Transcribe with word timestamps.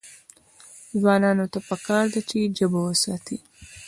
ځوانانو 0.99 1.45
ته 1.53 1.59
پکار 1.69 2.05
ده 2.13 2.21
چې، 2.29 2.39
ژبه 2.57 2.79
وساتي. 2.83 3.37